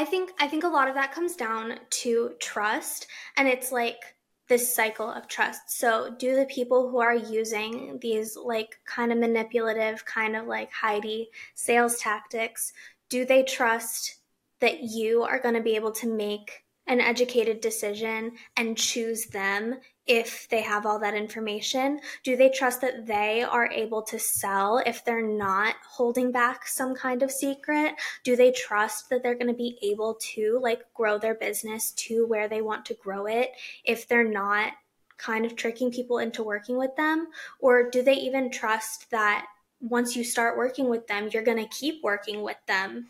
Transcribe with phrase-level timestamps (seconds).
[0.00, 3.06] I think I think a lot of that comes down to trust
[3.36, 4.00] and it's like
[4.48, 5.78] this cycle of trust.
[5.78, 10.72] So, do the people who are using these like kind of manipulative, kind of like
[10.72, 12.72] Heidi sales tactics,
[13.10, 14.16] do they trust
[14.60, 19.80] that you are going to be able to make an educated decision and choose them
[20.10, 22.00] if they have all that information?
[22.24, 26.96] Do they trust that they are able to sell if they're not holding back some
[26.96, 27.94] kind of secret?
[28.24, 32.26] Do they trust that they're going to be able to like grow their business to
[32.26, 33.52] where they want to grow it
[33.84, 34.72] if they're not
[35.16, 37.28] kind of tricking people into working with them?
[37.60, 39.46] Or do they even trust that
[39.80, 43.06] once you start working with them, you're going to keep working with them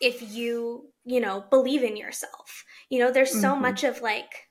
[0.00, 2.64] if you, you know, believe in yourself?
[2.88, 3.62] You know, there's so mm-hmm.
[3.62, 4.49] much of like,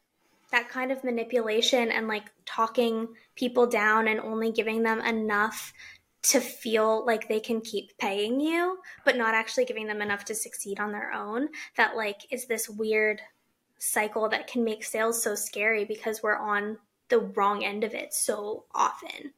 [0.52, 5.74] that kind of manipulation and like talking people down and only giving them enough
[6.22, 10.36] to feel like they can keep paying you, but not actually giving them enough to
[10.36, 11.48] succeed on their own.
[11.78, 13.22] That like is this weird
[13.78, 18.14] cycle that can make sales so scary because we're on the wrong end of it
[18.14, 19.34] so often.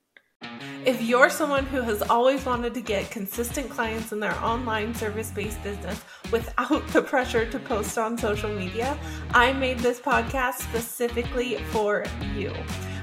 [0.83, 5.29] If you're someone who has always wanted to get consistent clients in their online service
[5.29, 8.97] based business without the pressure to post on social media,
[9.31, 12.03] I made this podcast specifically for
[12.33, 12.51] you.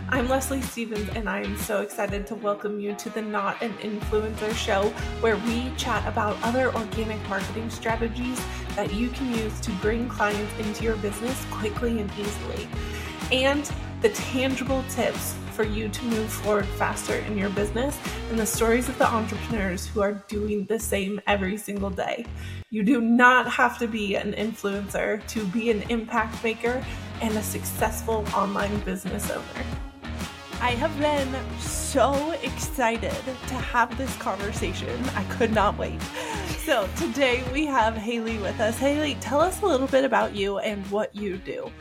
[0.09, 3.72] I'm Leslie Stevens, and I am so excited to welcome you to the Not an
[3.75, 4.89] Influencer show,
[5.20, 8.44] where we chat about other organic marketing strategies
[8.75, 12.66] that you can use to bring clients into your business quickly and easily,
[13.31, 17.98] and the tangible tips for you to move forward faster in your business
[18.31, 22.25] and the stories of the entrepreneurs who are doing the same every single day.
[22.70, 26.81] You do not have to be an influencer to be an impact maker
[27.20, 29.65] and a successful online business owner.
[30.61, 33.11] I have been so excited
[33.48, 35.05] to have this conversation.
[35.17, 36.00] I could not wait.
[36.65, 38.78] So, today we have Haley with us.
[38.78, 41.72] Haley, tell us a little bit about you and what you do.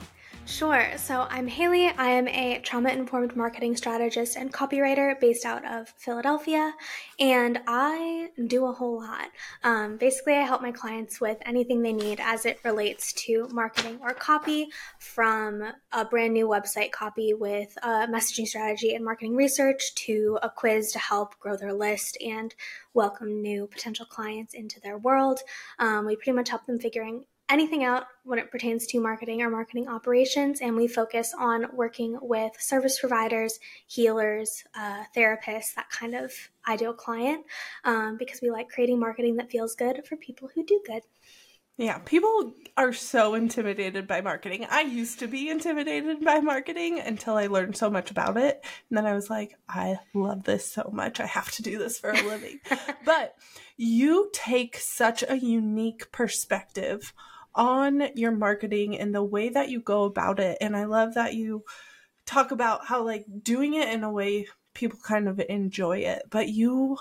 [0.48, 0.88] Sure.
[0.96, 1.90] So I'm Haley.
[1.90, 6.74] I am a trauma informed marketing strategist and copywriter based out of Philadelphia,
[7.20, 9.28] and I do a whole lot.
[9.66, 14.00] Um, basically, I help my clients with anything they need as it relates to marketing
[14.02, 14.70] or copy,
[15.00, 20.50] from a brand new website copy with a messaging strategy and marketing research to a
[20.50, 22.56] quiz to help grow their list and
[22.94, 25.42] welcome new potential clients into their world.
[25.78, 29.50] Um, we pretty much help them figuring anything out when it pertains to marketing or
[29.50, 36.16] marketing operations, and we focus on working with service providers, healers, uh, therapists, that kind
[36.16, 36.34] of
[36.68, 37.46] ideal client,
[37.86, 41.04] um, because we like creating marketing that feels good for people who do good.
[41.80, 44.66] Yeah, people are so intimidated by marketing.
[44.68, 48.66] I used to be intimidated by marketing until I learned so much about it.
[48.90, 51.20] And then I was like, I love this so much.
[51.20, 52.60] I have to do this for a living.
[53.06, 53.36] but
[53.78, 57.14] you take such a unique perspective
[57.58, 60.58] on your marketing and the way that you go about it.
[60.62, 61.66] And I love that you
[62.26, 66.50] talk about how, like, doing it in a way people kind of enjoy it, but
[66.50, 66.98] you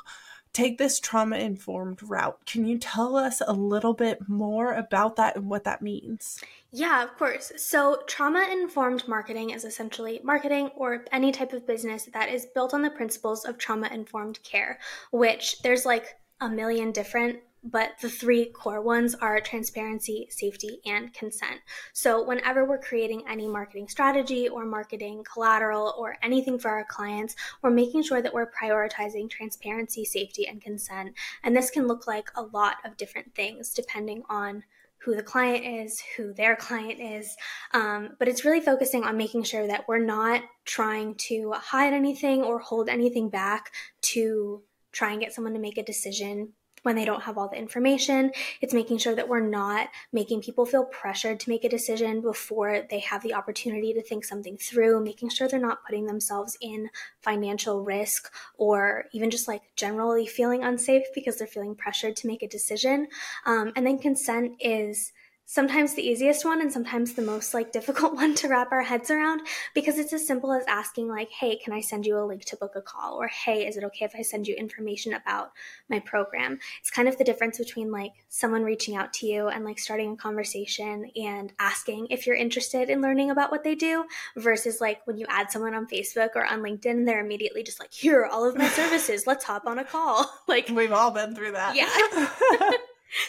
[0.57, 2.39] take this trauma informed route.
[2.47, 6.41] Can you tell us a little bit more about that and what that means?
[6.73, 7.53] Yeah, of course.
[7.59, 12.73] So, trauma informed marketing is essentially marketing or any type of business that is built
[12.73, 14.79] on the principles of trauma informed care,
[15.11, 21.13] which there's like a million different but the three core ones are transparency, safety, and
[21.13, 21.61] consent.
[21.93, 27.35] So, whenever we're creating any marketing strategy or marketing collateral or anything for our clients,
[27.63, 31.15] we're making sure that we're prioritizing transparency, safety, and consent.
[31.43, 34.63] And this can look like a lot of different things depending on
[34.99, 37.37] who the client is, who their client is.
[37.73, 42.43] Um, but it's really focusing on making sure that we're not trying to hide anything
[42.43, 43.73] or hold anything back
[44.03, 44.63] to
[44.93, 46.53] try and get someone to make a decision
[46.87, 48.31] when they don't have all the information.
[48.61, 52.87] It's making sure that we're not making people feel pressured to make a decision before
[52.89, 56.89] they have the opportunity to think something through, making sure they're not putting themselves in
[57.23, 62.45] financial risk or even just like generally feeling unsafe because they're feeling pressured to make
[62.45, 63.09] a decision.
[63.47, 65.13] Um, and then consent is
[65.47, 69.11] sometimes the easiest one and sometimes the most like difficult one to wrap our heads
[69.11, 69.41] around
[69.75, 72.57] because it's as simple as asking like hey can i send you a link to
[72.57, 73.17] book a call?
[73.17, 75.53] or hey is it okay if i send you information about
[75.89, 76.59] my program?
[76.81, 80.13] It's kind of the difference between like someone reaching out to you and like starting
[80.13, 84.05] a conversation and asking if you're interested in learning about what they do
[84.37, 87.93] versus like when you add someone on facebook or on linkedin they're immediately just like
[87.93, 89.27] here are all of my services.
[89.27, 90.31] Let's hop on a call.
[90.49, 91.75] Like we've all been through that.
[91.75, 92.31] yeah.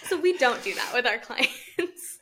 [0.04, 2.17] So we don't do that with our clients.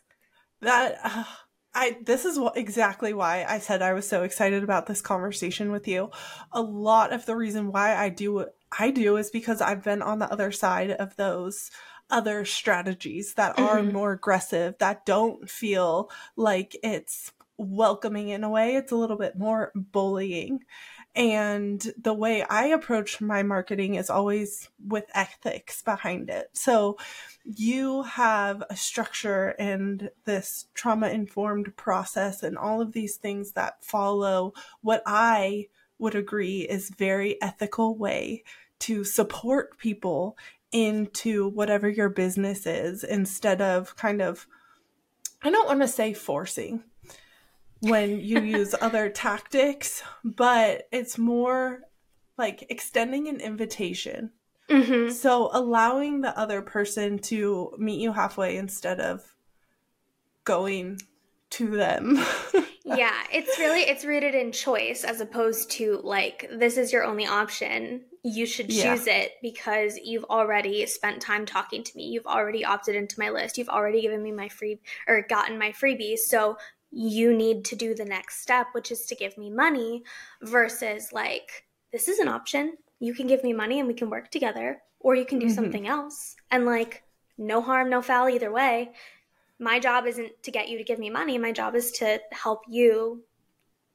[0.65, 1.23] That uh,
[1.77, 5.71] I this is what, exactly why I said I was so excited about this conversation
[5.71, 6.09] with you.
[6.53, 10.01] A lot of the reason why I do what I do is because I've been
[10.01, 11.71] on the other side of those
[12.09, 13.91] other strategies that are Mhm.
[13.91, 18.75] more aggressive, that don't feel like it's welcoming in a way.
[18.75, 20.59] It's a little bit more bullying.
[21.15, 26.49] And the way I approach my marketing is always with ethics behind it.
[26.53, 26.97] So
[27.45, 33.83] you have a structure and this trauma informed process and all of these things that
[33.83, 35.67] follow what I
[35.99, 38.43] would agree is very ethical way
[38.79, 40.37] to support people
[40.71, 44.47] into whatever your business is instead of kind of
[45.41, 46.83] I don't want to say forcing
[47.81, 51.81] when you use other tactics, but it's more
[52.37, 54.31] like extending an invitation.
[54.69, 55.11] Mhm.
[55.11, 59.35] So allowing the other person to meet you halfway instead of
[60.43, 60.99] going
[61.51, 62.17] to them.
[62.83, 67.25] yeah, it's really it's rooted in choice as opposed to like this is your only
[67.27, 68.01] option.
[68.23, 68.95] You should Yeah.
[68.95, 72.05] choose it because you've already spent time talking to me.
[72.05, 73.57] You've already opted into my list.
[73.57, 76.19] You've already given me my free or gotten my freebies.
[76.19, 76.57] So
[76.97, 80.01] you need to do the next step, which is to give me money
[80.41, 82.77] versus like this is an option.
[82.99, 85.55] You can give me money and we can work together or you can do Mhm.
[85.55, 86.35] something else.
[86.51, 87.03] And like
[87.37, 88.93] no harm, no foul either way
[89.57, 91.37] my job isn't to get you to give me money.
[91.37, 93.23] My job is to help you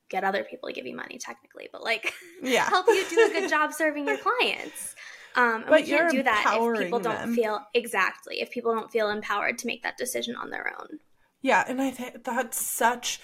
[0.08, 2.64] get other people to give you money, technically, but like yeah.
[2.68, 4.94] help you do a good job serving your clients.
[5.36, 7.34] Um, and But we can't do that if people don't them.
[7.34, 10.98] feel exactly if people don't feel empowered to make that decision on their own.
[11.42, 13.20] Yeah, and I think that's such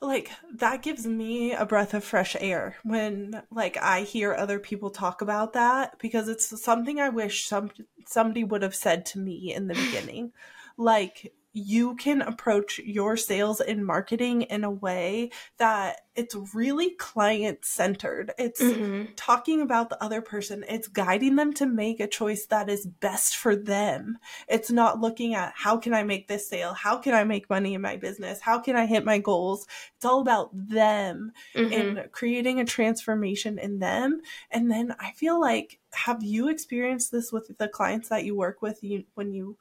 [0.00, 4.90] like that gives me a breath of fresh air when like I hear other people
[4.90, 7.70] talk about that because it's something I wish some
[8.06, 10.32] somebody would have said to me in the beginning.
[10.76, 17.64] Like you can approach your sales and marketing in a way that it's really client
[17.64, 18.32] centered.
[18.38, 19.08] It's Mhm.
[19.16, 20.64] talking about the other person.
[20.68, 24.18] It's guiding them to make a choice that is best for them.
[24.48, 26.72] It's not looking at how can I make this sale?
[26.74, 28.40] How can I make money in my business?
[28.40, 29.66] How can I hit my goals?
[29.96, 32.00] It's all about them Mhm.
[32.00, 34.20] and creating a transformation in them.
[34.50, 38.62] And then I feel like, have you experienced this with the clients that you work
[38.62, 39.58] with you, when you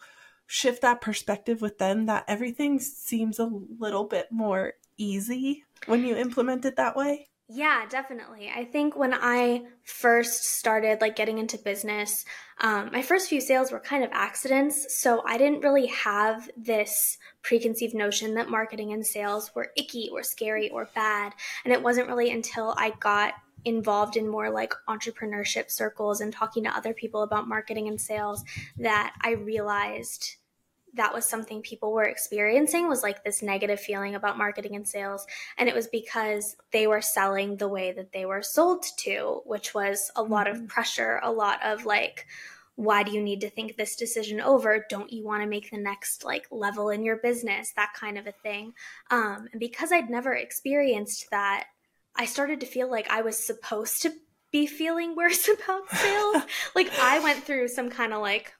[0.49, 6.15] shift that perspective with them that everything seems a little bit more easy when you
[6.15, 7.29] implement it that way?
[7.51, 8.51] Yeah, definitely.
[8.55, 12.23] I think when I first started like getting into business,
[12.61, 15.01] um, my first few sales were kind of accidents.
[15.01, 20.21] So I didn't really have this preconceived notion that marketing and sales were icky or
[20.21, 21.33] scary or bad.
[21.65, 23.33] And it wasn't really until I got
[23.65, 28.43] involved in more like entrepreneurship circles and talking to other people about marketing and sales
[28.77, 30.35] that I realized
[30.95, 35.25] that was something people were experiencing was like this negative feeling about marketing and sales.
[35.57, 39.73] And it was because they were selling the way that they were sold to which
[39.73, 40.67] was a lot of Mhm.
[40.67, 42.25] pressure a lot of like
[42.75, 44.85] why do you need to think this decision over?
[44.89, 47.73] Don't you want to make the next like level in your business?
[47.75, 48.73] That kind of a thing.
[49.11, 51.65] Um, and because i'd never experienced that
[52.15, 54.13] i started to feel like i was supposed to
[54.51, 56.43] be feeling worse about sales.
[56.75, 58.53] Like i went through some kind of like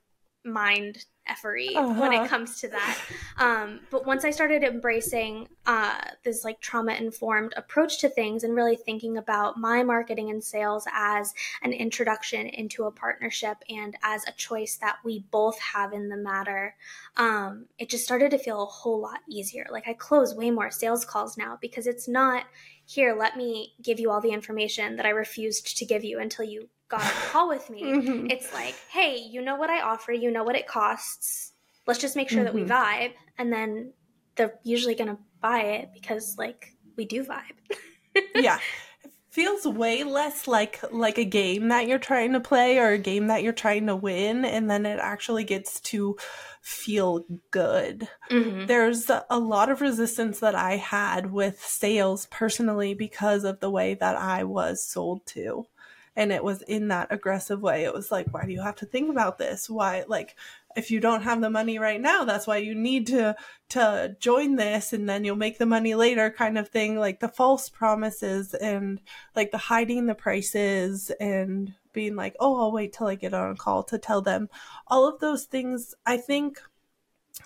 [0.45, 2.23] mind effery when Uh-huh.
[2.23, 2.97] it comes to that
[3.37, 8.55] um, but once i started embracing uh, this like trauma informed approach to things and
[8.55, 14.23] really thinking about my marketing and sales as an introduction into a partnership and as
[14.27, 16.75] a choice that we both have in the matter
[17.17, 20.71] um, it just started to feel a whole lot easier like i close way more
[20.71, 22.43] sales calls now because it's not
[22.85, 26.45] here let me give you all the information that i refused to give you until
[26.45, 28.31] you got a call with me Mhm.
[28.31, 31.53] it's like, hey, you know what I offer, you know what it costs.
[31.87, 32.67] Let's just make sure that we Mhm.
[32.67, 33.13] vibe.
[33.37, 33.93] And then
[34.35, 37.57] they're usually going to buy it because, like, we do vibe.
[38.35, 38.59] yeah.
[39.03, 42.97] It feels way less like like a game that you're trying to play or a
[42.97, 46.17] game that you're trying to win and then it actually gets to
[46.61, 48.07] feel good.
[48.29, 48.65] Mm-hmm.
[48.65, 53.93] There's a lot of resistance that I had with sales personally because of the way
[53.93, 55.67] that I was sold to.
[56.15, 57.83] And it was in that aggressive way.
[57.83, 59.69] It was like, why do you have to think about this?
[59.69, 60.35] Why, like,
[60.75, 63.35] if you don't have the money right now, that's why you need to
[63.69, 66.97] to join this, and then you'll make the money later, kind of thing.
[66.97, 69.01] Like the false promises and
[69.35, 73.51] like the hiding the prices and being like, oh, I'll wait till I get on
[73.51, 74.49] a call to tell them.
[74.87, 76.59] All of those things, I think,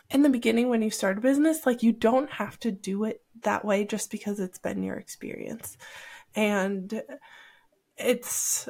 [0.10, 3.22] in the beginning when you start a business, like you don't have to do it
[3.42, 5.78] that way just because it's been your experience.
[6.36, 7.02] And
[7.98, 8.68] it's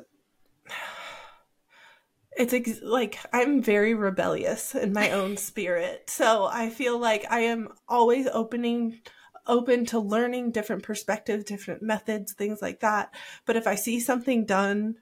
[2.35, 6.09] it's ex- like I'm very rebellious in my own spirit.
[6.09, 9.01] So I feel like I am always opening
[9.45, 13.13] open to learning different perspectives, different methods, things like that.
[13.45, 14.95] But if I see something done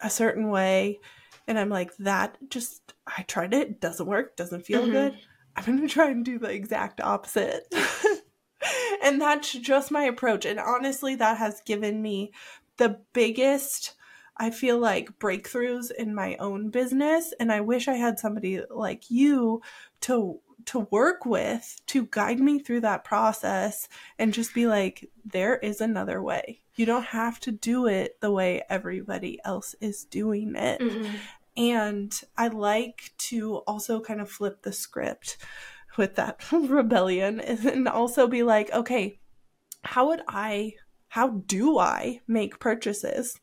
[0.00, 0.98] a certain way
[1.48, 4.90] and I'm like, that just, I tried it, doesn't work, doesn't feel Mhm.
[4.90, 5.18] good.
[5.56, 7.64] I'm going to try and do the exact opposite.
[9.02, 10.44] and that's just my approach.
[10.44, 12.32] And honestly, that has given me
[12.76, 13.94] the biggest,
[14.36, 17.32] I feel like, breakthroughs in my own business.
[17.38, 19.62] And I wish I had somebody like you
[20.02, 25.56] to to work with to guide me through that process and just be like there
[25.56, 30.54] is another way you don't have to do it the way everybody else is doing
[30.54, 31.18] it Mhm.
[31.56, 35.36] and I like to also kind of flip the script
[35.96, 39.18] with that rebellion and also be like, okay,
[39.84, 40.74] how would I,
[41.12, 43.38] how do I make purchases?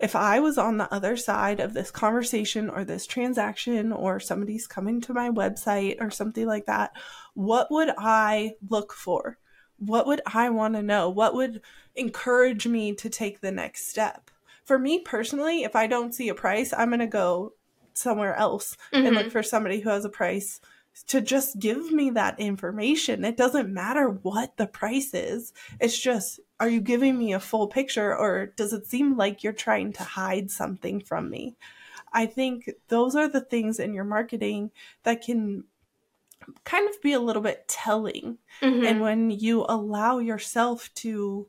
[0.00, 4.66] If I was on the other side of this conversation or this transaction or somebody's
[4.66, 6.90] coming to my website or something like that,
[7.34, 9.38] what would I look for?
[9.76, 11.08] What would I want to know?
[11.08, 11.62] What would
[11.94, 14.28] encourage me to take the next step?
[14.64, 17.52] For me personally, if I don't see a price, I'm going to go
[17.94, 19.14] somewhere else and Mhm.
[19.14, 20.60] look for somebody who has a price
[21.06, 23.24] to just give me that information.
[23.24, 25.52] It doesn't matter what the price is.
[25.80, 29.52] It's just, are you giving me a full picture or does it seem like you're
[29.52, 31.56] trying to hide something from me?
[32.12, 34.70] I think those are the things in your marketing
[35.04, 35.64] that can
[36.64, 38.38] kind of be a little bit telling.
[38.62, 38.86] Mhm.
[38.86, 41.48] And when you allow yourself to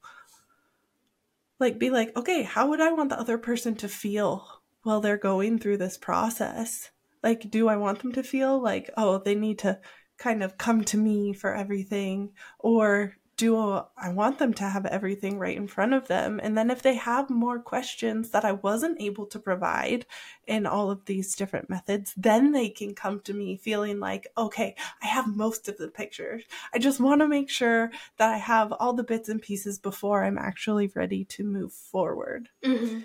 [1.59, 5.17] like be like, okay, how would I want the other person to feel while they're
[5.17, 6.91] going through this process?
[7.23, 9.79] Like, do I want them to feel like, oh, they need to
[10.17, 12.33] kind of come to me for everything?
[12.59, 13.55] Or do
[13.97, 16.41] I want them to have everything right in front of them?
[16.43, 20.05] And then if they have more questions that I wasn't able to provide
[20.45, 24.75] in all of these different methods, then they can come to me feeling like, okay,
[25.01, 26.43] I have most of the pictures.
[26.73, 30.25] I just want to make sure that I have all the bits and pieces before
[30.25, 32.49] I'm actually ready to move forward.
[32.61, 33.03] Mhm.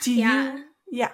[0.00, 0.56] Do Yeah.
[0.56, 0.64] you?
[0.90, 1.12] Yeah.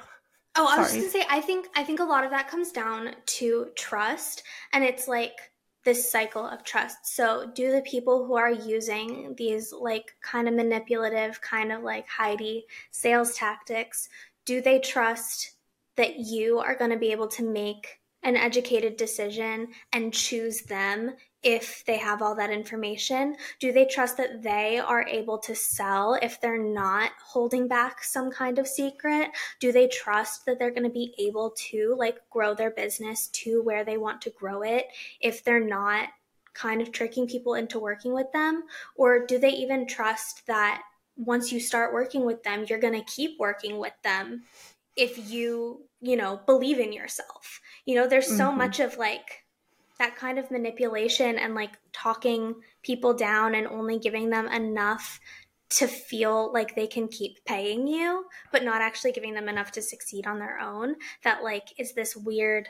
[0.59, 1.01] Oh, I was Sorry.
[1.03, 4.43] just gonna say, I think I think a lot of that comes down to trust,
[4.73, 5.53] and it's like
[5.85, 7.07] this cycle of trust.
[7.07, 12.09] So, do the people who are using these like kind of manipulative, kind of like
[12.09, 14.09] Heidi sales tactics,
[14.45, 15.53] do they trust
[15.97, 21.13] that you are going to be able to make an educated decision and choose them
[21.43, 23.37] if they have all that information?
[23.61, 28.31] Do they trust that they are able to sell if they're not holding back some
[28.31, 29.31] kind of secret?
[29.61, 33.63] do they trust that they're going to be able to like grow their business to
[33.63, 34.87] where they want to grow it
[35.21, 36.09] if they're not
[36.55, 38.65] kind of tricking people into working with them
[38.97, 40.83] or do they even trust that
[41.17, 44.43] once you start working with them you're going to keep working with them
[44.97, 48.57] if you you know believe in yourself you know there's so Mhm.
[48.57, 49.45] much of like
[49.99, 55.21] that kind of manipulation and like talking people down and only giving them enough
[55.71, 59.83] to feel like they can keep paying you, but not actually giving them enough to
[59.83, 60.95] succeed on their own.
[61.25, 62.69] That like is this weird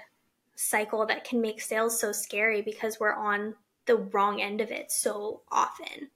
[0.56, 3.54] cycle that can make sales so scary because we're on
[3.86, 6.10] the wrong end of it so often.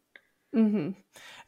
[0.54, 0.90] Mm-hmm.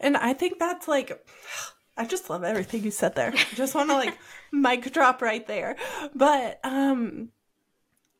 [0.01, 1.27] And I think that's like,
[1.97, 3.33] I just love everything you said there.
[3.33, 4.19] I just want to like
[4.53, 5.77] mic drop right there.
[6.15, 7.31] But um,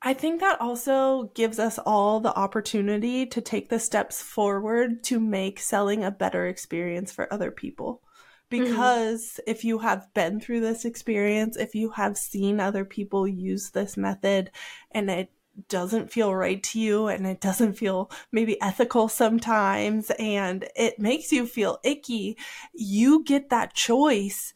[0.07, 5.19] I think that also gives us all the opportunity to take the steps forward to
[5.19, 8.03] make selling a better experience for other people.
[8.51, 8.65] Mm-hmm.
[8.65, 13.71] Because if you have been through this experience, if you have seen other people use
[13.71, 14.51] this method
[14.91, 15.31] and it
[15.71, 21.33] doesn't feel right to you and it doesn't feel maybe ethical sometimes and it makes
[21.33, 22.37] you feel icky,
[22.75, 24.53] you get that choice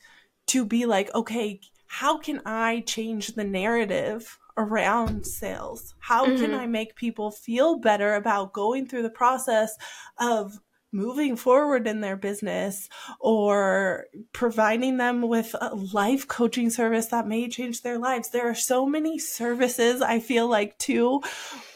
[0.48, 5.94] to be like, okay, how can I change the narrative around sales?
[6.00, 6.58] How can Mhm.
[6.58, 9.76] I make people feel better about going through the process
[10.18, 10.60] of
[10.90, 12.88] moving forward in their business
[13.20, 18.30] or providing them with a life coaching service that may change their lives.
[18.30, 21.22] There are so many services, I feel like, too.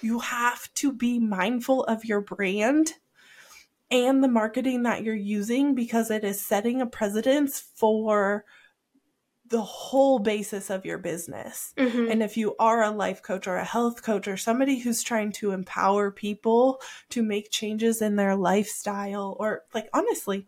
[0.00, 2.94] You have to be mindful of your brand
[3.90, 8.46] and the marketing that you're using because it is setting a precedence for
[9.52, 11.74] the whole basis of your business.
[11.76, 12.10] Mhm.
[12.10, 15.30] And if you are a life coach or a health coach or somebody who's trying
[15.32, 16.80] to empower people
[17.10, 20.46] to make changes in their lifestyle or like honestly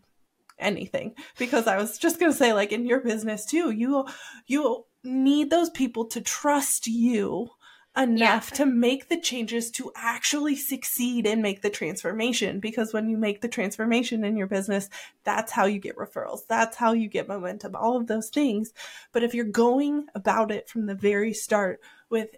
[0.57, 4.07] anything because I was just going to say like in your business too you
[4.47, 7.49] you need those people to trust you
[7.97, 8.57] enough Yeah.
[8.57, 13.41] to make the changes to actually succeed and make the transformation because when you make
[13.41, 14.89] the transformation in your business
[15.23, 18.73] that's how you get referrals that's how you get momentum all of those things
[19.11, 22.35] but if you're going about it from the very start with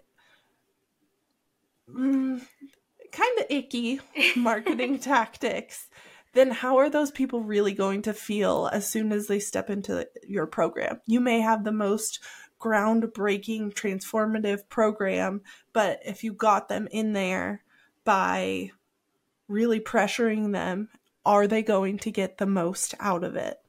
[1.92, 2.40] mm,
[3.12, 4.00] kind of icky
[4.36, 5.88] marketing tactics,
[6.34, 10.06] then how are those people really going to feel as soon as they step into
[10.26, 11.00] your program?
[11.06, 12.20] You may have the most
[12.60, 17.62] groundbreaking, transformative program, but if you got them in there
[18.04, 18.70] by
[19.48, 20.88] really pressuring them,
[21.24, 23.60] are they going to get the most out of it?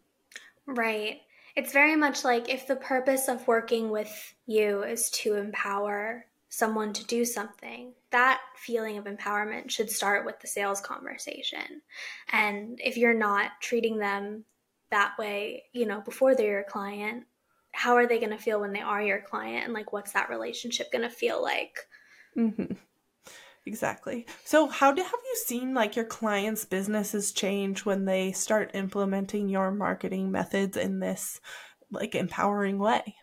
[0.66, 1.22] Right.
[1.56, 6.94] It's very much like if the purpose of working with you is to empower someone
[6.94, 11.82] to do something, that feeling of empowerment should start with the sales conversation.
[12.32, 14.46] And if you're not treating them
[14.90, 17.26] that way, you know, before they're your client,
[17.74, 19.66] how are they going to feel when they are your client?
[19.66, 21.78] And like, what's that relationship going to feel like?
[22.38, 22.74] Mm-hmm.
[23.66, 24.26] Exactly.
[24.46, 29.50] So, how do, have you seen like your clients' businesses change when they start implementing
[29.50, 31.40] your marketing methods in this
[31.92, 33.16] like empowering way?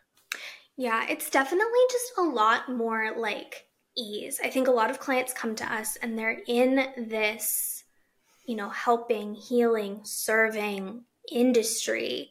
[0.76, 4.40] Yeah, it's definitely just a lot more like ease.
[4.44, 6.76] I think a lot of clients come to us and they're in
[7.08, 7.84] this,
[8.46, 12.30] you know, helping, healing, serving industry,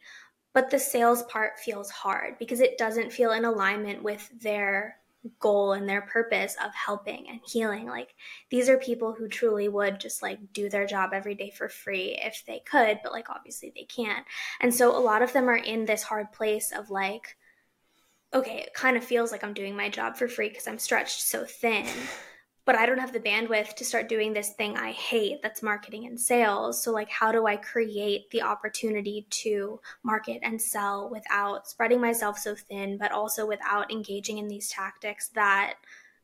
[0.56, 4.98] but the sales part feels hard because it doesn't feel in alignment with their
[5.40, 7.88] goal and their purpose of helping and healing.
[7.88, 8.16] Like
[8.50, 12.18] these are people who truly would just like do their job every day for free
[12.24, 14.26] if they could, but like obviously they can't.
[14.62, 17.36] And so a lot of them are in this hard place of like,
[18.34, 21.22] okay, it kind of feels like I'm doing my job for free because I'm stretched
[21.22, 21.86] so thin.
[22.66, 26.08] But I don't have the bandwidth to start doing this thing I hate that's marketing
[26.08, 26.82] and sales.
[26.82, 32.40] So, like, how do I create the opportunity to market and sell without spreading myself
[32.40, 35.76] so thin, but also without engaging in these tactics that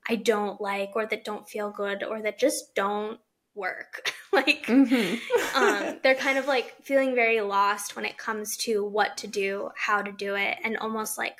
[0.09, 3.19] I don't like or that don't feel good or that just don't
[3.53, 4.11] work.
[4.31, 5.57] like, mm-hmm.
[5.57, 9.69] um, they're kind of like feeling very lost when it comes to what to do,
[9.75, 11.37] how to do it, and almost like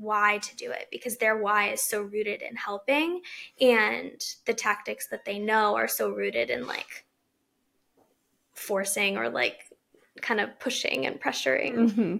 [0.00, 3.20] why to do it because their why is so rooted in helping
[3.60, 7.04] and the tactics that they know are so rooted in like
[8.54, 9.64] forcing or like
[10.20, 11.74] kind of pushing and pressuring.
[11.74, 12.16] Mm-hmm.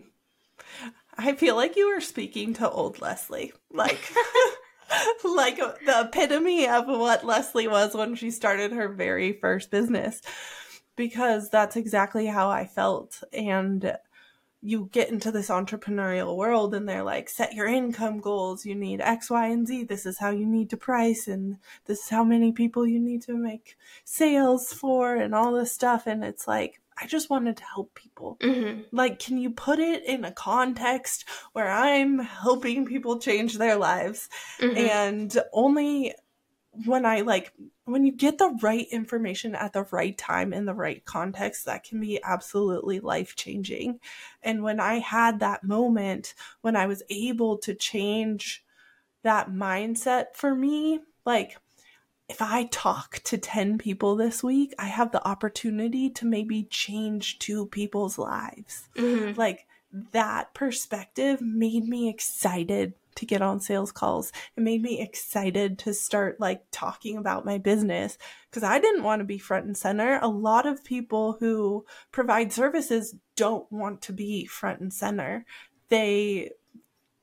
[1.19, 3.53] I feel like you are speaking to old Leslie.
[3.71, 4.01] Like
[5.25, 10.21] like the epitome of what Leslie was when she started her very first business
[10.97, 13.97] because that's exactly how I felt and
[14.63, 18.67] you get into this entrepreneurial world and they're like set your income goals.
[18.67, 19.85] You need x y and z.
[19.85, 23.23] This is how you need to price and this is how many people you need
[23.23, 26.07] to make sales for and all this stuff.
[26.07, 28.37] And it's like i just wanted to help people.
[28.41, 28.83] Mm-hmm.
[28.93, 34.29] like can you put it in a context where i'm helping people change their lives?
[34.59, 34.77] Mm-hmm.
[34.77, 36.15] and only
[36.85, 37.53] when I like
[37.85, 41.85] when you get the right information at the right time in the right context, that
[41.85, 44.01] can be absolutely life changing.
[44.43, 48.65] And when I had that moment when I was able to change
[49.23, 51.59] that mindset for me, like
[52.29, 57.41] if I talk to 10 people this week, I have the opportunity to maybe change
[57.41, 58.89] two people's lives.
[58.95, 59.39] Mm-hmm.
[59.39, 59.67] Like
[60.13, 64.33] that perspective made me excited to get on sales calls.
[64.57, 68.19] It made me excited to start like talking about my business
[68.51, 70.19] because I didn't want to be front and center.
[70.23, 75.45] A lot of people who provide services don't want to be front and center.
[75.89, 76.53] They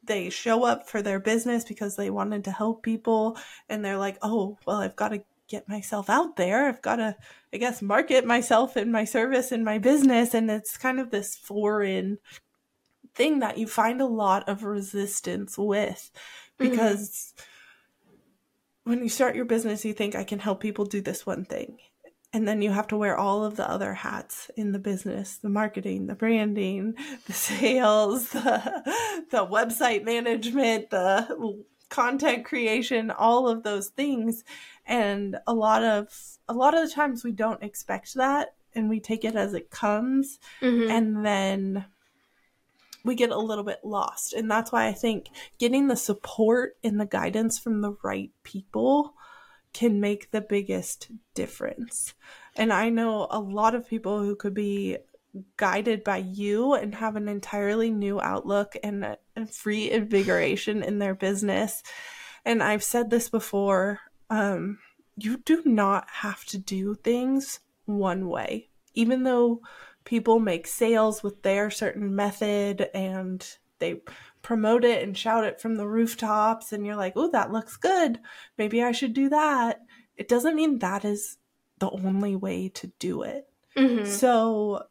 [0.03, 4.17] they show up for their business because they wanted to help people and they're like,
[4.21, 6.67] "Oh, well, I've got to get myself out there.
[6.67, 7.15] I've got to,
[7.53, 10.33] I guess, market myself and my service and my business.
[10.33, 12.19] And it's kind of this foreign
[13.17, 16.11] thing that you find a lot of resistance with
[16.59, 16.69] mm-hmm.
[16.69, 18.91] because mm-hmm.
[18.91, 21.79] when you start your business, you think, I can help people do this one thing.
[22.33, 25.49] And then you have to wear all of the other hats in the business the
[25.49, 26.93] marketing, the branding,
[27.25, 34.43] the sales, the, the website management, the content creation, all of those things.
[34.85, 36.13] And a lot of
[36.47, 39.71] a lot of the times we don't expect that and we take it as it
[39.71, 40.37] comes.
[40.61, 40.91] Mm-hmm.
[40.91, 41.85] And then
[43.07, 44.33] we get a little bit lost.
[44.33, 49.15] And that's why I think getting the support and the guidance from the right people
[49.73, 52.13] can make the biggest difference.
[52.55, 54.97] And I know a lot of people who could be
[55.55, 61.13] guided by you and have an entirely new outlook and, and free invigoration in their
[61.13, 61.83] business.
[62.45, 64.79] And I've said this before um,
[65.15, 68.69] you do not have to do things one way.
[68.93, 69.61] Even though
[70.07, 74.01] people make sales with their certain method and they
[74.41, 78.21] promote it and shout it from the rooftops and you're like, "Oh, that looks good.
[78.57, 79.81] Maybe I should do that."
[80.15, 81.37] It doesn't mean that is
[81.79, 83.49] the only way to do it.
[83.75, 84.05] Mm-hmm.
[84.05, 84.87] So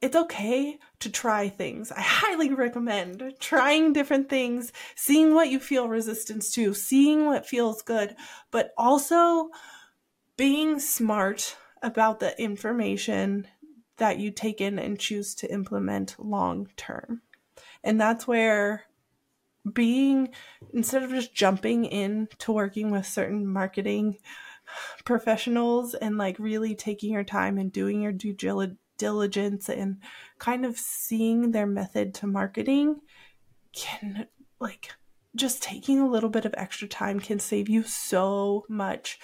[0.00, 1.92] it's okay to try things.
[1.92, 7.82] I highly recommend trying different things, seeing what you feel resistance to, seeing what feels
[7.82, 8.16] good,
[8.50, 9.50] but also
[10.36, 13.46] being smart about the information
[13.98, 17.22] that you take in and choose to implement long term.
[17.84, 18.84] And that's where
[19.70, 20.30] being
[20.72, 24.18] instead of just jumping in to working with certain marketing
[25.04, 28.34] professionals and like really taking your time and doing your due
[28.98, 29.98] diligence and
[30.38, 33.00] kind of seeing their method to marketing
[33.72, 34.26] can
[34.60, 34.90] like
[35.34, 39.18] just taking a little bit of extra time can save you so much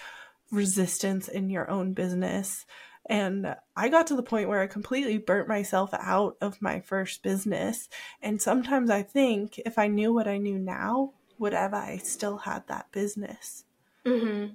[0.51, 2.65] resistance in your own business.
[3.09, 7.23] And I got to the point where I completely burnt myself out of my first
[7.23, 7.89] business.
[8.21, 12.37] And sometimes I think if I knew what I knew now, would have I still
[12.37, 13.65] had that business?
[14.05, 14.53] Mm-hmm.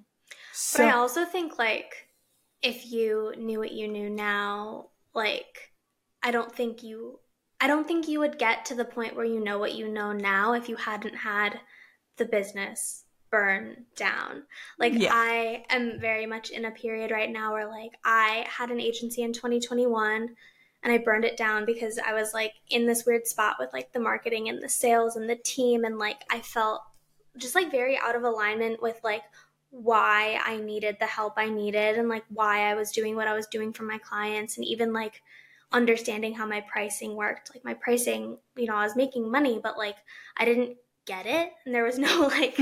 [0.52, 2.08] So, but I also think like
[2.62, 5.72] if you knew what you knew now, like
[6.22, 7.18] I don't think you
[7.60, 10.12] I don't think you would get to the point where you know what you know
[10.12, 11.60] now if you hadn't had
[12.18, 13.03] the business
[13.34, 14.44] burn down.
[14.78, 15.10] Like yeah.
[15.12, 19.22] I am very much in a period right now where like I had an agency
[19.22, 20.36] in 2021
[20.84, 23.92] and I burned it down because I was like in this weird spot with like
[23.92, 26.82] the marketing and the sales and the team and like I felt
[27.36, 29.22] just like very out of alignment with like
[29.70, 33.34] why I needed the help I needed and like why I was doing what I
[33.34, 35.20] was doing for my clients and even like
[35.72, 37.50] understanding how my pricing worked.
[37.52, 39.96] Like my pricing, you know, I was making money, but like
[40.36, 42.58] I didn't get it and there was no like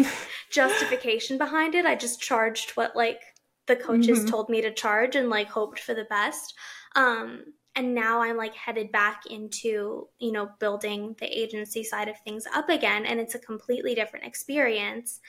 [0.50, 1.86] justification behind it.
[1.86, 3.20] I just charged what like
[3.66, 4.28] the coaches mm-hmm.
[4.28, 6.54] told me to charge and like hoped for the best.
[6.96, 12.20] Um and now I'm like headed back into, you know, building the agency side of
[12.20, 15.20] things up again and it's a completely different experience.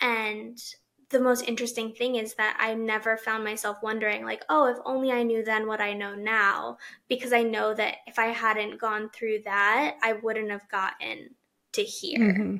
[0.00, 0.58] And
[1.10, 5.10] the most interesting thing is that I never found myself wondering, like, oh, if only
[5.10, 6.78] I knew then what I know now,
[7.08, 11.30] because I know that if I hadn't gone through that, I wouldn't have gotten
[11.72, 12.18] to hear.
[12.18, 12.56] Mm-hmm.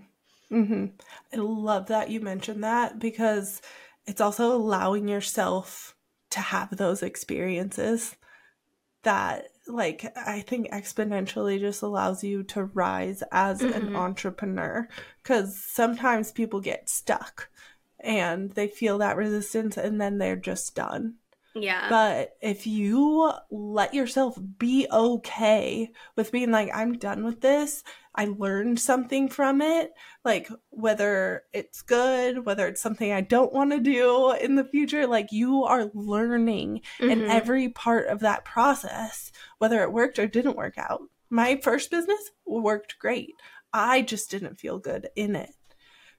[0.56, 0.86] Mm-hmm.
[1.32, 3.62] I love that you mentioned that because
[4.06, 5.94] it's also allowing yourself
[6.30, 8.16] to have those experiences
[9.02, 13.72] that like I think exponentially just allows you to rise as mm-hmm.
[13.72, 14.88] an entrepreneur
[15.22, 17.50] cuz sometimes people get stuck
[18.00, 21.16] and they feel that resistance and then they're just done.
[21.54, 21.88] Yeah.
[21.88, 27.82] But if you let yourself be okay with being like, I'm done with this,
[28.14, 29.92] I learned something from it,
[30.24, 35.06] like whether it's good, whether it's something I don't want to do in the future,
[35.06, 37.10] like you are learning mm-hmm.
[37.10, 41.02] in every part of that process, whether it worked or didn't work out.
[41.30, 43.34] My first business worked great.
[43.72, 45.54] I just didn't feel good in it.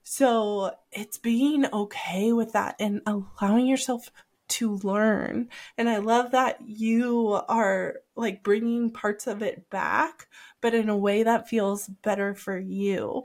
[0.04, 4.10] So it's being okay with that and allowing yourself
[4.52, 5.50] to learn.
[5.78, 10.28] And I love that you are like bringing parts of it back,
[10.62, 13.24] but in a way that feels better for you.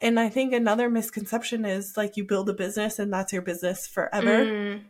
[0.00, 3.86] And I think another misconception is like you build a business and that's your business
[3.86, 4.44] forever.
[4.44, 4.80] Mm.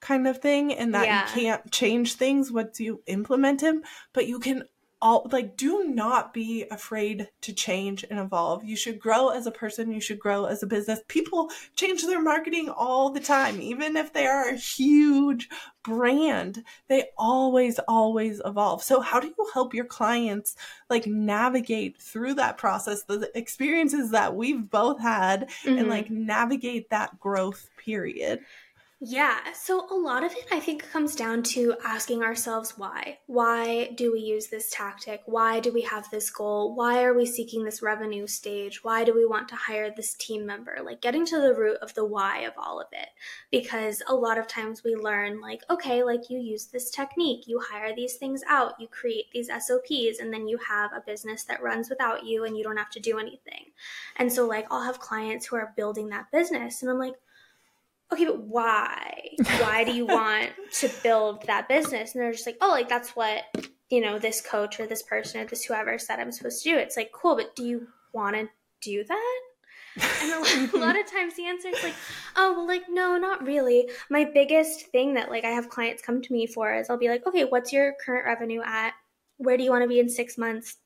[0.00, 1.26] Kind of thing, and that yeah.
[1.26, 4.62] you can't change things once you implement them, but you can
[5.00, 8.64] all like do not be afraid to change and evolve.
[8.64, 9.92] You should grow as a person.
[9.92, 11.00] You should grow as a business.
[11.08, 13.60] People change their marketing all the time.
[13.60, 15.48] Even if they are a huge
[15.88, 18.82] brand they always always evolve.
[18.82, 20.54] So how do you help your clients
[20.90, 25.78] like navigate through that process the experiences that we've both had mm-hmm.
[25.78, 28.40] and like navigate that growth period
[29.00, 33.18] yeah, so a lot of it I think comes down to asking ourselves why.
[33.26, 35.22] Why do we use this tactic?
[35.24, 36.74] Why do we have this goal?
[36.74, 38.82] Why are we seeking this revenue stage?
[38.82, 40.78] Why do we want to hire this team member?
[40.84, 43.10] Like getting to the root of the why of all of it.
[43.52, 47.60] Because a lot of times we learn, like, okay, like you use this technique, you
[47.60, 51.62] hire these things out, you create these SOPs, and then you have a business that
[51.62, 53.66] runs without you and you don't have to do anything.
[54.16, 57.14] And so, like, I'll have clients who are building that business, and I'm like,
[58.12, 59.30] okay, but why?
[59.60, 62.14] Why do you want to build that business?
[62.14, 63.44] And they're just like, oh, like that's what,
[63.90, 66.76] you know, this coach or this person or this whoever said I'm supposed to do.
[66.76, 68.48] It's like, cool, but do you want to
[68.80, 69.40] do that?
[70.22, 71.94] And a lot, a lot of times the answer is like,
[72.36, 73.90] oh, well, like, no, not really.
[74.10, 77.08] My biggest thing that like I have clients come to me for is I'll be
[77.08, 78.94] like, okay, what's your current revenue at?
[79.38, 80.76] Where do you want to be in six months?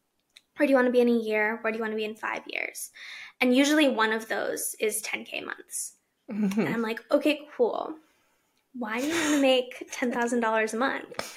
[0.57, 1.59] Where do you want to be in a year?
[1.63, 2.91] Where do you want to be in five years?
[3.41, 5.95] And usually one of those is 10K months.
[6.31, 6.61] Mm-hmm.
[6.61, 7.95] And I'm like, okay, cool.
[8.75, 11.37] Why do you want to make $10,000 a month?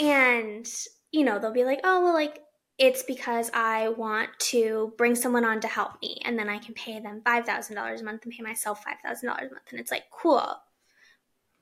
[0.00, 0.68] And,
[1.12, 2.40] you know, they'll be like, oh, well, like,
[2.78, 6.20] it's because I want to bring someone on to help me.
[6.24, 9.70] And then I can pay them $5,000 a month and pay myself $5,000 a month.
[9.70, 10.56] And it's like, cool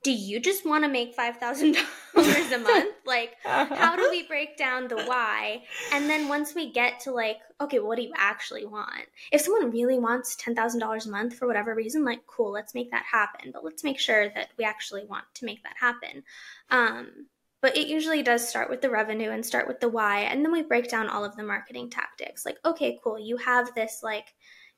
[0.02, 1.76] do you just want to make $5,000
[2.54, 2.94] a month?
[3.06, 5.62] like, how do we break down the why?
[5.92, 9.06] And then once we get to like, okay, what do you actually want?
[9.30, 13.04] If someone really wants $10,000 a month for whatever reason, like, cool, let's make that
[13.04, 13.52] happen.
[13.52, 16.24] But let's make sure that we actually want to make that happen.
[16.70, 17.26] Um,
[17.60, 20.22] but it usually does start with the revenue and start with the why.
[20.22, 22.44] And then we break down all of the marketing tactics.
[22.44, 24.34] Like, okay, cool, you have this like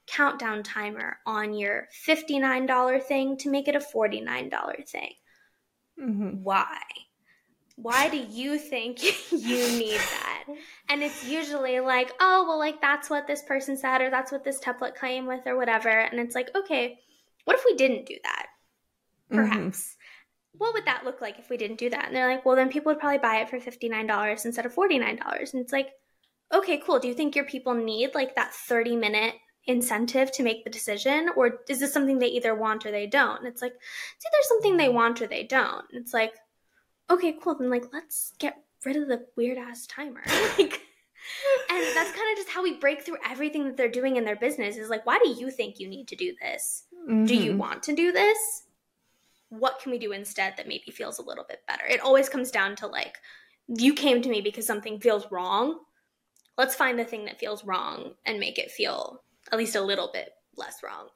[0.07, 5.13] countdown timer on your $59 thing to make it a $49 thing.
[6.01, 6.43] Mm-hmm.
[6.43, 6.79] Why?
[7.77, 10.45] Why do you think you need that?
[10.89, 14.45] And it's usually like, oh, well, like that's what this person said, or that's what
[14.45, 15.89] this template came with, or whatever.
[15.89, 16.99] And it's like, okay,
[17.45, 18.47] what if we didn't do that?
[19.31, 19.37] Mm-hmm.
[19.37, 19.79] Perhaps.
[19.79, 20.01] Mm-hmm
[20.59, 22.07] what would that look like if we didn't do that?
[22.07, 25.53] And they're like, well, then people would probably buy it for $59 instead of $49.
[25.53, 25.91] And it's like,
[26.53, 27.01] okay, cool.
[27.01, 29.35] Do you think your people need like that 30 minute
[29.67, 31.31] incentive to make the decision?
[31.37, 33.39] Or is this something they either want or they don't?
[33.39, 35.85] And it's like, it's either something they want or they don't.
[35.91, 36.35] And it's like,
[37.11, 37.57] okay, cool.
[37.57, 40.23] Then like, let's get rid of the weird ass timer.
[40.59, 40.81] like,
[41.71, 44.37] and that's kind of just how we break through everything that they're doing in their
[44.37, 46.85] business is like, why do you think you need to do this?
[47.09, 47.25] Mm-hmm.
[47.25, 47.61] Do you mm-hmm.
[47.61, 48.65] want to do this?
[49.59, 51.85] what can we do instead that maybe feels a little bit better?
[51.89, 53.19] It always comes down to like,
[53.69, 55.79] you came to me because something feels wrong.
[56.59, 60.11] Let's find the thing that feels wrong and make it feel at least a little
[60.13, 61.09] bit less wrong.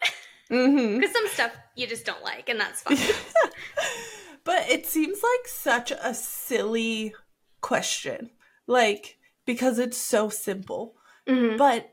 [0.49, 1.12] Because mm-hmm.
[1.12, 2.99] some stuff you just don't like, and that's fine.
[4.45, 7.14] but it seems like such a silly
[7.61, 8.31] question.
[8.67, 10.95] Like, because it's so simple.
[11.27, 11.57] Mm-hmm.
[11.57, 11.93] But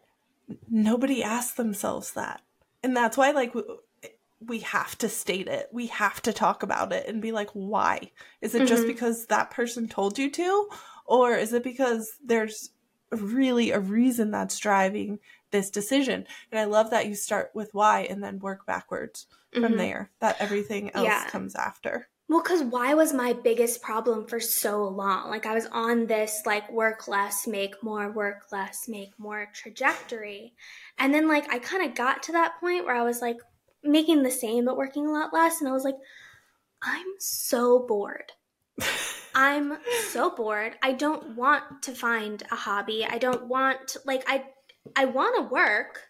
[0.69, 2.41] nobody asks themselves that.
[2.83, 3.53] And that's why, like,
[4.39, 5.69] we have to state it.
[5.71, 8.11] We have to talk about it and be like, why?
[8.41, 8.67] Is it mm-hmm.
[8.67, 10.69] just because that person told you to?
[11.05, 12.71] Or is it because there's
[13.11, 15.19] really a reason that's driving
[15.55, 16.25] this decision?
[16.51, 19.63] And I love that you start with why and then work backwards mm-hmm.
[19.63, 21.29] from there, that everything else yeah.
[21.29, 22.07] comes after.
[22.27, 25.29] Well, because why was my biggest problem for so long?
[25.29, 30.53] Like, I was on this, like, work less, make more, work less, make more trajectory.
[30.97, 33.37] And then, like, I kind of got to that point where I was like,
[33.85, 35.95] making the same but working a lot less and I was like
[36.81, 38.31] I'm so bored.
[39.35, 39.77] I'm
[40.09, 40.75] so bored.
[40.83, 43.05] I don't want to find a hobby.
[43.09, 44.45] I don't want like I
[44.95, 46.01] I want to work.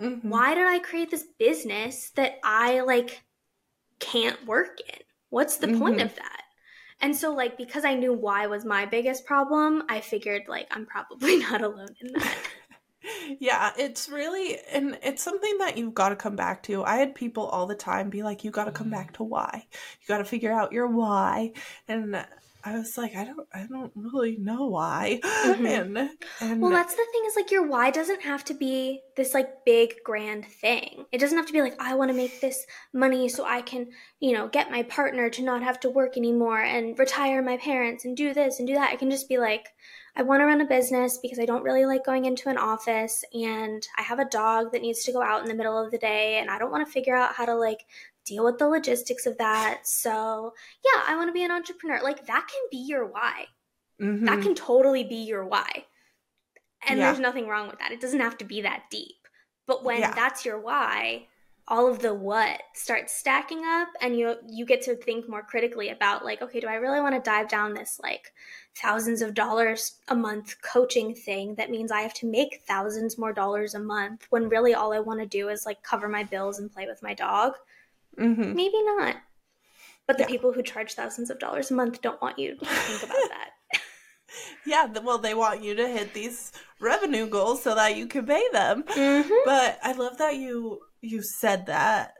[0.00, 0.28] Mm-hmm.
[0.28, 3.22] Why did I create this business that I like
[3.98, 5.00] can't work in?
[5.28, 5.78] What's the mm-hmm.
[5.78, 6.42] point of that?
[7.02, 10.86] And so like because I knew why was my biggest problem, I figured like I'm
[10.86, 12.36] probably not alone in that
[13.38, 16.84] yeah, it's really, and it's something that you've got to come back to.
[16.84, 19.66] I had people all the time be like, you got to come back to why.
[19.72, 21.52] You got to figure out your why.
[21.88, 22.24] And
[22.62, 25.20] I was like, I don't, I don't really know why.
[25.22, 25.66] Mm-hmm.
[25.70, 29.34] And, and well, that's the thing is like your why doesn't have to be this
[29.34, 31.04] like big grand thing.
[31.12, 33.88] It doesn't have to be like I want to make this money so I can,
[34.20, 38.04] you know, get my partner to not have to work anymore and retire my parents
[38.04, 38.92] and do this and do that.
[38.92, 39.68] It can just be like
[40.16, 43.24] I want to run a business because I don't really like going into an office
[43.32, 45.98] and I have a dog that needs to go out in the middle of the
[45.98, 47.86] day and I don't want to figure out how to like
[48.30, 49.80] deal with the logistics of that.
[49.84, 52.00] So, yeah, I want to be an entrepreneur.
[52.02, 53.46] Like that can be your why.
[54.00, 54.24] Mm-hmm.
[54.24, 55.84] That can totally be your why.
[56.88, 57.06] And yeah.
[57.06, 57.92] there's nothing wrong with that.
[57.92, 59.16] It doesn't have to be that deep.
[59.66, 60.14] But when yeah.
[60.14, 61.26] that's your why,
[61.70, 65.90] all of the what starts stacking up and you you get to think more critically
[65.90, 68.32] about like okay do i really want to dive down this like
[68.76, 73.32] thousands of dollars a month coaching thing that means i have to make thousands more
[73.32, 76.58] dollars a month when really all i want to do is like cover my bills
[76.58, 77.52] and play with my dog
[78.18, 78.54] mm-hmm.
[78.54, 79.16] maybe not
[80.06, 80.28] but the yeah.
[80.28, 83.50] people who charge thousands of dollars a month don't want you to think about that
[84.66, 88.44] yeah well they want you to hit these revenue goals so that you can pay
[88.52, 89.32] them mm-hmm.
[89.44, 92.14] but i love that you you said that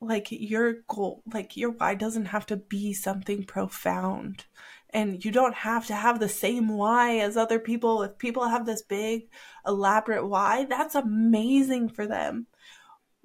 [0.00, 4.44] like your goal like your why doesn't have to be something profound
[4.90, 8.66] and you don't have to have the same why as other people if people have
[8.66, 9.28] this big
[9.66, 12.46] elaborate why that's amazing for them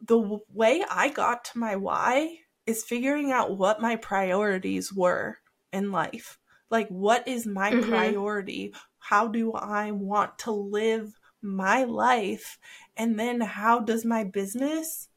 [0.06, 5.38] the way i got to my why is figuring out what my priorities were
[5.72, 6.38] in life.
[6.70, 7.90] Like what is my mm-hmm.
[7.90, 8.74] priority?
[9.00, 12.58] How do i want to live my life?
[12.96, 15.10] And then how does my business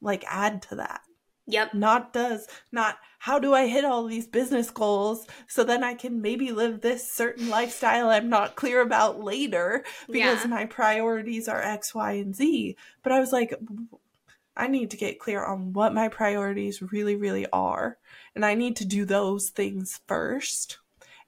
[0.00, 1.02] like add to that
[1.50, 5.94] yep not does not how do i hit all these business goals so then i
[5.94, 10.50] can maybe live this certain lifestyle i'm not clear about later because yeah.
[10.50, 13.54] my priorities are x y and z but i was like
[14.56, 17.98] i need to get clear on what my priorities really really are
[18.34, 20.78] and i need to do those things first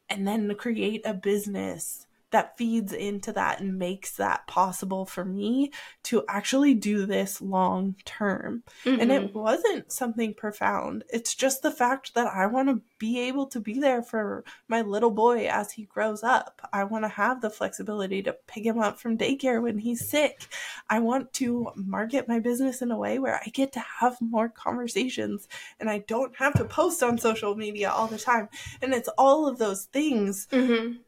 [0.08, 5.70] and then create a business that feeds into that and makes that possible for me
[6.02, 8.64] to actually do this long term.
[8.84, 9.00] Mm-hmm.
[9.00, 9.38] And it mm-hmm.
[9.38, 11.04] wasn't something profound.
[11.12, 14.80] It's just the fact that I want to be able to be there for my
[14.80, 16.68] little boy as he grows up.
[16.72, 20.46] I want to have the flexibility to pick him up from daycare when he's sick.
[20.88, 24.48] I want to market my business in a way where I get to have more
[24.48, 28.48] conversations and I don't have to post on social media all the time.
[28.80, 30.48] And it's all of those things.
[30.50, 31.02] Mm-hmm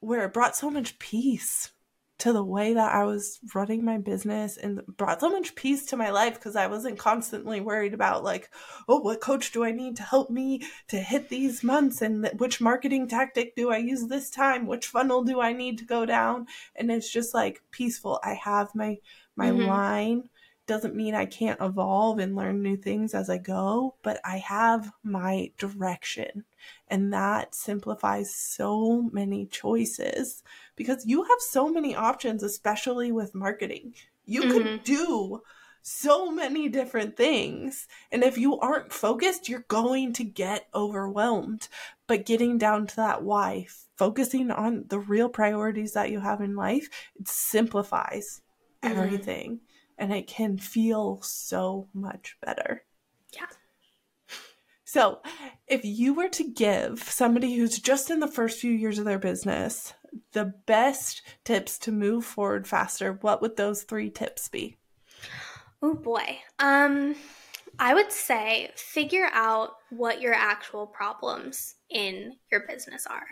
[0.00, 1.70] where it brought so much peace
[2.20, 5.96] to the way that I was running my business and brought so much peace to
[5.96, 8.50] my life because I wasn't constantly worried about like,
[8.88, 12.60] oh, what coach do I need to help me to hit these months and which
[12.60, 14.66] marketing tactic do I use this time?
[14.66, 16.46] Which funnel do I need to go down?
[16.76, 18.20] And it's just like peaceful.
[18.22, 18.98] I have my
[19.34, 19.66] my mm-hmm.
[19.66, 20.29] line
[20.70, 24.92] doesn't mean I can't evolve and learn new things as I go, but I have
[25.02, 26.44] my direction.
[26.86, 30.44] And that simplifies so many choices
[30.76, 33.94] because you have so many options, especially with marketing.
[34.26, 34.58] You mm-hmm.
[34.58, 35.42] can do
[35.82, 37.88] so many different things.
[38.12, 41.66] And if you aren't focused, you're going to get overwhelmed.
[42.06, 46.54] But getting down to that why, focusing on the real priorities that you have in
[46.54, 48.40] life, it simplifies
[48.84, 49.60] mm-hmm.
[50.00, 52.82] And it can feel so much better.
[53.32, 53.46] Yeah.
[54.84, 55.20] So,
[55.68, 59.20] if you were to give somebody who's just in the first few years of their
[59.20, 59.94] business
[60.32, 64.76] the best tips to move forward faster, what would those three tips be?
[65.82, 66.40] Oh boy.
[66.58, 67.14] Um
[67.78, 73.26] I would say figure out what your actual problems in your business are.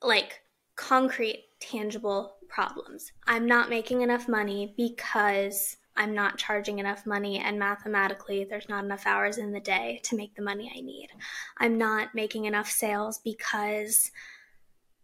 [0.00, 0.40] Like
[0.78, 3.12] concrete, tangible problems.
[3.26, 8.84] I'm not making enough money because I'm not charging enough money, and mathematically, there's not
[8.84, 11.08] enough hours in the day to make the money I need.
[11.58, 14.12] I'm not making enough sales because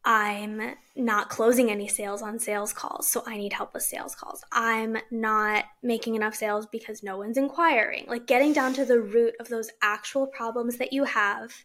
[0.05, 4.45] I'm not closing any sales on sales calls, so I need help with sales calls.
[4.53, 8.05] I'm not making enough sales because no one's inquiring.
[8.07, 11.65] Like getting down to the root of those actual problems that you have.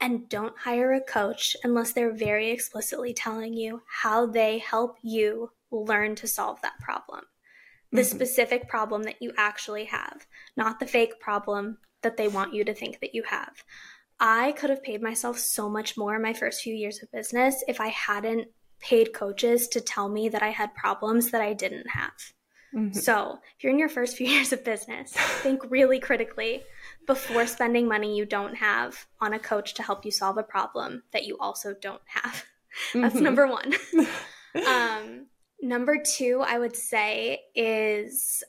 [0.00, 5.50] And don't hire a coach unless they're very explicitly telling you how they help you
[5.70, 7.22] learn to solve that problem
[7.90, 8.16] the mm-hmm.
[8.16, 12.74] specific problem that you actually have, not the fake problem that they want you to
[12.74, 13.64] think that you have.
[14.20, 17.62] I could have paid myself so much more in my first few years of business
[17.68, 18.48] if I hadn't
[18.80, 22.12] paid coaches to tell me that I had problems that I didn't have.
[22.74, 22.92] Mm-hmm.
[22.92, 26.64] So, if you're in your first few years of business, think really critically
[27.08, 31.02] before spending money you don't have on a coach to help you solve a problem
[31.12, 32.44] that you also don't have.
[32.94, 33.24] That's mm-hmm.
[33.24, 33.74] number one.
[34.66, 35.26] um,
[35.60, 38.44] Number two, I would say, is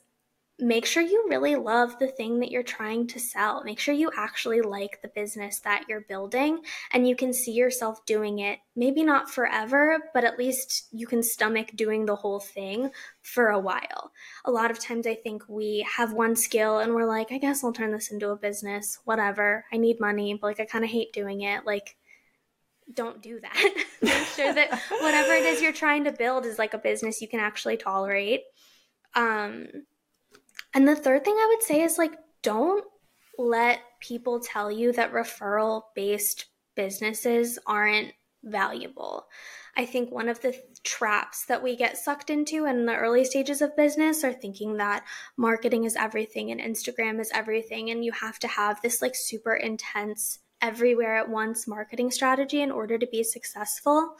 [0.60, 3.62] make sure you really love the thing that you're trying to sell.
[3.64, 6.60] Make sure you actually like the business that you're building
[6.92, 8.58] and you can see yourself doing it.
[8.76, 12.90] Maybe not forever, but at least you can stomach doing the whole thing
[13.22, 14.12] for a while.
[14.44, 17.64] A lot of times I think we have one skill and we're like, I guess
[17.64, 19.64] I'll turn this into a business, whatever.
[19.72, 21.64] I need money, but like I kind of hate doing it.
[21.66, 21.96] Like
[22.92, 23.84] don't do that.
[24.02, 24.70] Make sure that
[25.00, 28.42] whatever it is you're trying to build is like a business you can actually tolerate.
[29.14, 29.68] Um,
[30.74, 32.84] and the third thing I would say is like, don't
[33.38, 39.26] let people tell you that referral based businesses aren't valuable.
[39.76, 43.62] I think one of the traps that we get sucked into in the early stages
[43.62, 45.04] of business are thinking that
[45.36, 49.54] marketing is everything and Instagram is everything, and you have to have this like super
[49.54, 54.14] intense everywhere at once marketing strategy in order to be successful.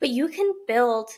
[0.00, 1.10] But you can build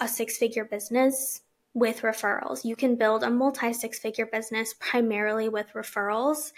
[0.00, 1.40] a six figure business
[1.76, 2.64] with referrals.
[2.64, 6.52] You can build a multi six figure business primarily with referrals.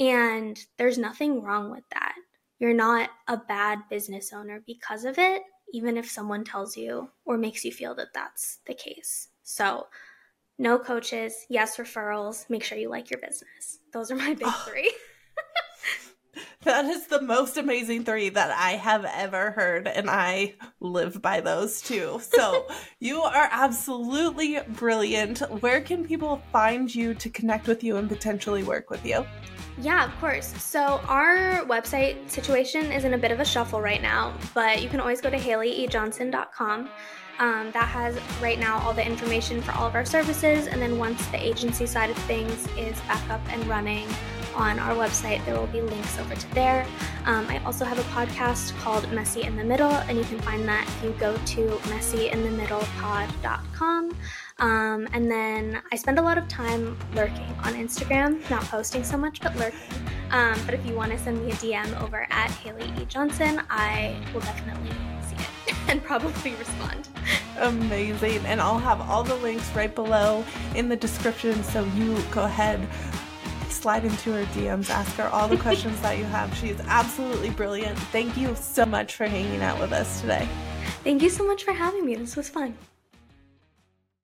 [0.00, 2.14] And there's nothing wrong with that.
[2.58, 7.38] You're not a bad business owner because of it, even if someone tells you or
[7.38, 9.28] makes you feel that that's the case.
[9.44, 9.86] So,
[10.58, 12.50] no coaches, yes, referrals.
[12.50, 13.78] Make sure you like your business.
[13.92, 14.92] Those are my big three.
[16.64, 21.40] That is the most amazing three that I have ever heard, and I live by
[21.40, 22.20] those too.
[22.22, 22.66] So
[23.00, 25.40] you are absolutely brilliant.
[25.60, 29.26] Where can people find you to connect with you and potentially work with you?
[29.78, 30.46] Yeah, of course.
[30.62, 34.88] So our website situation is in a bit of a shuffle right now, but you
[34.88, 36.88] can always go to haleyejohnson.com.
[37.40, 40.98] Um, that has right now all the information for all of our services, and then
[40.98, 44.06] once the agency side of things is back up and running,
[44.54, 45.44] on our website.
[45.44, 46.86] There will be links over to there.
[47.24, 50.66] Um, I also have a podcast called Messy in the Middle, and you can find
[50.68, 54.16] that if you go to messyinthemiddlepod.com.
[54.60, 59.16] Um, and then I spend a lot of time lurking on Instagram, not posting so
[59.16, 59.80] much, but lurking.
[60.30, 63.04] Um, but if you want to send me a DM over at Haley E.
[63.06, 64.90] Johnson, I will definitely
[65.28, 67.08] see it and probably respond.
[67.58, 68.44] Amazing.
[68.46, 71.62] And I'll have all the links right below in the description.
[71.64, 72.86] So you go ahead,
[73.84, 76.56] slide into her DMs, ask her all the questions that you have.
[76.56, 77.98] She is absolutely brilliant.
[78.16, 80.48] Thank you so much for hanging out with us today.
[81.02, 82.14] Thank you so much for having me.
[82.14, 82.78] This was fun.